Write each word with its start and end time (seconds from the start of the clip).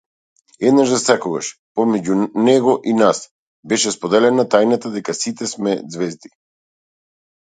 Еднаш 0.67 0.91
засекогаш, 0.93 1.49
помеѓу 1.79 2.15
него 2.47 2.71
и 2.91 2.95
нас, 3.01 3.21
беше 3.73 3.93
споделена 3.97 4.45
тајната 4.55 4.93
дека 4.95 5.17
сите 5.19 5.51
сме 5.53 5.75
ѕвезди. 5.93 6.33